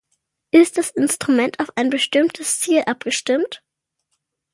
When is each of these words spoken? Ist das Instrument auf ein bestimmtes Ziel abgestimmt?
Ist 0.49 0.79
das 0.79 0.89
Instrument 0.89 1.59
auf 1.59 1.71
ein 1.75 1.91
bestimmtes 1.91 2.59
Ziel 2.59 2.81
abgestimmt? 2.87 3.63